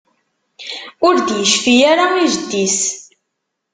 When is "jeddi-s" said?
2.33-2.79